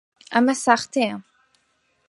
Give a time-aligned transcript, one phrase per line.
[0.33, 1.17] ئەمە ساختەیە؟